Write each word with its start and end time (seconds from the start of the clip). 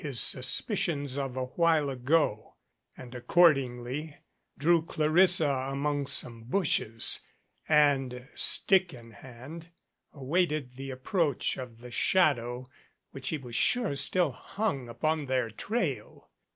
i 0.01 0.03
his 0.03 0.19
suspicions 0.19 1.15
of 1.15 1.37
a 1.37 1.45
while 1.45 1.87
ago, 1.87 2.55
and 2.97 3.13
accordingly 3.13 4.17
drew 4.57 4.81
Clarissa 4.83 5.67
among 5.71 6.07
some 6.07 6.41
bushes, 6.45 7.19
and, 7.69 8.27
stick 8.33 8.95
in 8.95 9.11
hand, 9.11 9.69
awaited 10.11 10.73
the 10.75 10.89
approach 10.89 11.55
of 11.55 11.81
the 11.81 11.91
shadow 11.91 12.67
which 13.11 13.29
he 13.29 13.37
was 13.37 13.55
sure 13.55 13.95
still 13.95 14.31
hung 14.31 14.89
upon 14.89 15.27
their 15.27 15.51
trail. 15.51 16.31